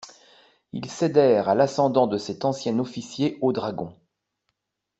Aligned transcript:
Ils 0.73 0.89
cédèrent 0.89 1.47
à 1.47 1.53
l'ascendant 1.53 2.07
de 2.07 2.17
cet 2.17 2.43
ancien 2.43 2.79
officier 2.79 3.37
aux 3.41 3.53
dragons. 3.53 3.95